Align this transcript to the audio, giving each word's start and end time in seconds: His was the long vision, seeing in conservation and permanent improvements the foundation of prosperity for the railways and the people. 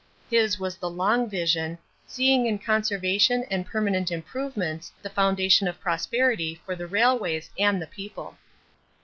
His 0.31 0.59
was 0.59 0.77
the 0.77 0.89
long 0.89 1.29
vision, 1.29 1.77
seeing 2.07 2.47
in 2.47 2.57
conservation 2.57 3.43
and 3.51 3.67
permanent 3.67 4.09
improvements 4.09 4.91
the 5.03 5.11
foundation 5.11 5.67
of 5.67 5.79
prosperity 5.79 6.59
for 6.65 6.75
the 6.75 6.87
railways 6.87 7.51
and 7.59 7.79
the 7.79 7.85
people. 7.85 8.35